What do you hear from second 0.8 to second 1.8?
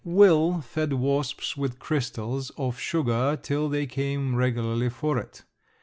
wasps with